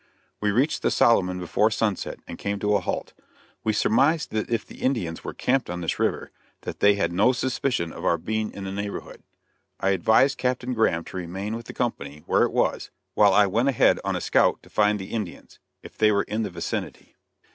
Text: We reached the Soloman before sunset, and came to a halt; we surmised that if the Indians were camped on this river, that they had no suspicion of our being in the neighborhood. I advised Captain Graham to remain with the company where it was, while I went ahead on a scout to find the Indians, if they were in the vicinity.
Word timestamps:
We 0.39 0.49
reached 0.49 0.81
the 0.81 0.89
Soloman 0.89 1.37
before 1.37 1.69
sunset, 1.69 2.17
and 2.27 2.39
came 2.39 2.57
to 2.57 2.73
a 2.75 2.79
halt; 2.79 3.13
we 3.63 3.71
surmised 3.71 4.31
that 4.31 4.49
if 4.49 4.65
the 4.65 4.81
Indians 4.81 5.23
were 5.23 5.35
camped 5.35 5.69
on 5.69 5.81
this 5.81 5.99
river, 5.99 6.31
that 6.61 6.79
they 6.79 6.95
had 6.95 7.13
no 7.13 7.33
suspicion 7.33 7.93
of 7.93 8.03
our 8.03 8.17
being 8.17 8.51
in 8.51 8.63
the 8.63 8.71
neighborhood. 8.71 9.21
I 9.79 9.89
advised 9.89 10.39
Captain 10.39 10.73
Graham 10.73 11.03
to 11.03 11.17
remain 11.17 11.55
with 11.55 11.67
the 11.67 11.73
company 11.73 12.23
where 12.25 12.41
it 12.41 12.51
was, 12.51 12.89
while 13.13 13.35
I 13.35 13.45
went 13.45 13.69
ahead 13.69 13.99
on 14.03 14.15
a 14.15 14.21
scout 14.21 14.63
to 14.63 14.71
find 14.71 14.97
the 14.97 15.11
Indians, 15.13 15.59
if 15.83 15.95
they 15.99 16.11
were 16.11 16.23
in 16.23 16.41
the 16.41 16.49
vicinity. 16.49 17.15